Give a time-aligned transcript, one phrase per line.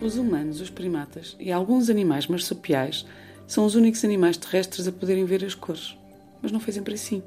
[0.00, 3.04] Os humanos, os primatas e alguns animais marsupiais
[3.48, 5.98] são os únicos animais terrestres a poderem ver as cores.
[6.40, 7.20] Mas não foi sempre assim.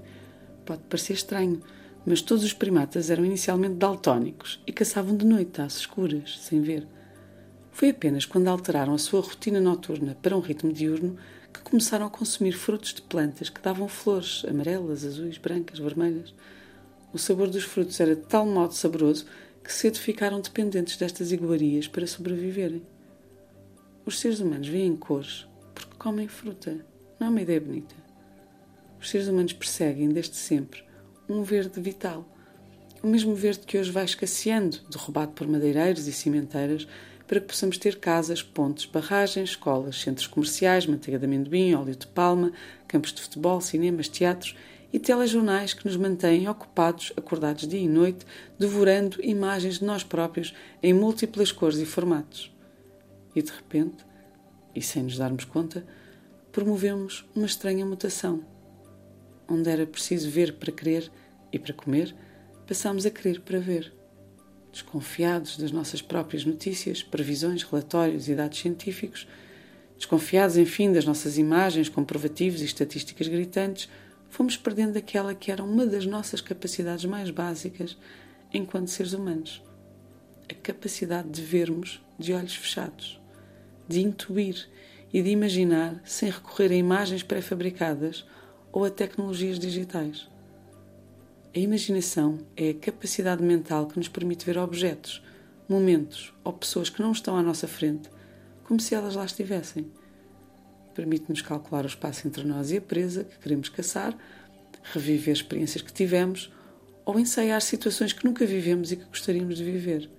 [0.65, 1.61] Pode parecer estranho,
[2.05, 6.87] mas todos os primatas eram inicialmente daltónicos e caçavam de noite, às escuras, sem ver.
[7.73, 11.17] Foi apenas quando alteraram a sua rotina noturna para um ritmo diurno
[11.53, 16.33] que começaram a consumir frutos de plantas que davam flores amarelas, azuis, brancas, vermelhas.
[17.11, 19.25] O sabor dos frutos era de tal modo saboroso
[19.63, 22.81] que cedo ficaram dependentes destas iguarias para sobreviverem.
[24.05, 26.85] Os seres humanos veem cores porque comem fruta.
[27.19, 27.95] Não é uma ideia bonita.
[28.99, 30.83] Os seres humanos perseguem, desde sempre,
[31.29, 32.27] um verde vital.
[33.01, 36.87] O mesmo verde que hoje vai escasseando, derrubado por madeireiros e cimenteiras,
[37.27, 42.05] para que possamos ter casas, pontes, barragens, escolas, centros comerciais, manteiga de amendoim, óleo de
[42.05, 42.51] palma,
[42.87, 44.55] campos de futebol, cinemas, teatros
[44.93, 48.25] e telejornais que nos mantêm ocupados, acordados dia e noite,
[48.59, 52.51] devorando imagens de nós próprios em múltiplas cores e formatos.
[53.35, 54.05] E de repente,
[54.75, 55.85] e sem nos darmos conta,
[56.51, 58.43] promovemos uma estranha mutação.
[59.47, 61.09] Onde era preciso ver para querer
[61.51, 62.13] e para comer,
[62.67, 63.93] passamos a querer para ver
[64.71, 69.27] desconfiados das nossas próprias notícias, previsões, relatórios e dados científicos,
[69.97, 73.89] desconfiados, enfim, das nossas imagens, comprovativos e estatísticas gritantes,
[74.31, 77.97] fomos perdendo aquela que era uma das nossas capacidades mais básicas
[78.51, 79.61] enquanto seres humanos:
[80.49, 83.21] a capacidade de vermos de olhos fechados,
[83.87, 84.67] de intuir
[85.13, 88.25] e de imaginar sem recorrer a imagens pré-fabricadas
[88.71, 90.29] ou a tecnologias digitais.
[91.53, 95.21] A imaginação é a capacidade mental que nos permite ver objetos,
[95.67, 98.09] momentos ou pessoas que não estão à nossa frente,
[98.63, 99.91] como se elas lá estivessem.
[100.93, 104.17] Permite-nos calcular o espaço entre nós e a presa que queremos caçar,
[104.93, 106.51] reviver experiências que tivemos
[107.05, 110.09] ou ensaiar situações que nunca vivemos e que gostaríamos de viver.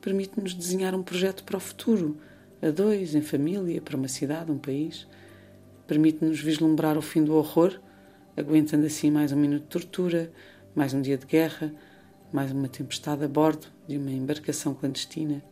[0.00, 2.18] Permite-nos desenhar um projeto para o futuro,
[2.60, 5.06] a dois, em família, para uma cidade, um país.
[5.86, 7.78] Permite-nos vislumbrar o fim do horror
[8.36, 10.32] aguentando assim mais um minuto de tortura,
[10.74, 11.72] mais um dia de guerra,
[12.32, 15.42] mais uma tempestade a bordo de uma embarcação clandestina.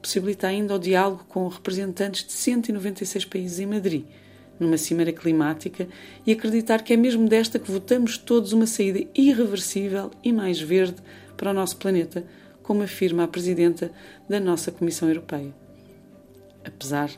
[0.00, 4.04] Possibilita ainda o diálogo com representantes de 196 países em Madrid,
[4.58, 5.88] numa cimeira climática,
[6.26, 10.96] e acreditar que é mesmo desta que votamos todos uma saída irreversível e mais verde
[11.36, 12.24] para o nosso planeta,
[12.62, 13.92] como afirma a Presidenta
[14.28, 15.54] da nossa Comissão Europeia.
[16.64, 17.10] Apesar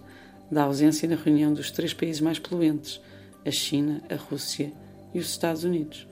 [0.51, 3.01] da ausência na reunião dos três países mais poluentes,
[3.45, 4.73] a China, a Rússia
[5.15, 6.07] e os Estados Unidos.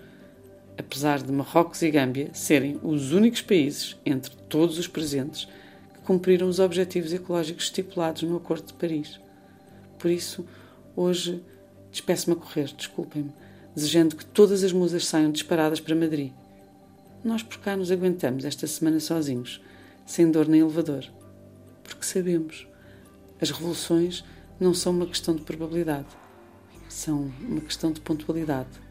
[0.79, 5.49] Apesar de Marrocos e Gâmbia serem os únicos países, entre todos os presentes,
[6.07, 9.21] cumpriram os objetivos ecológicos estipulados no Acordo de Paris.
[9.99, 10.47] Por isso,
[10.95, 11.43] hoje
[11.91, 13.33] despeço-me a correr, desculpem-me,
[13.75, 16.33] desejando que todas as musas saiam disparadas para Madrid.
[17.25, 19.61] Nós por cá nos aguentamos esta semana sozinhos,
[20.07, 21.05] sem dor nem elevador.
[21.83, 22.69] Porque sabemos,
[23.41, 24.25] as revoluções
[24.61, 26.07] não são uma questão de probabilidade,
[26.89, 28.87] são uma questão de pontualidade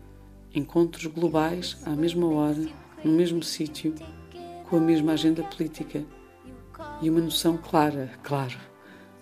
[0.54, 2.66] encontros globais à mesma hora,
[3.04, 3.94] no mesmo sítio,
[4.70, 6.04] com a mesma agenda política
[7.06, 8.58] e uma noção clara, claro,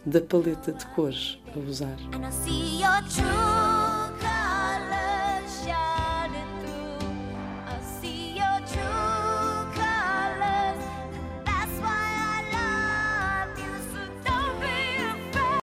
[0.06, 1.98] da paleta de cores a usar.